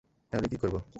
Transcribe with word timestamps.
তাহলে, 0.33 0.47
কি 0.47 0.57
করবো? 0.57 0.81